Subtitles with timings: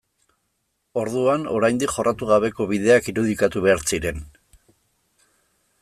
[1.01, 4.27] Orduan, oraindik jorratu gabeko bideak irudikatu behar ziren.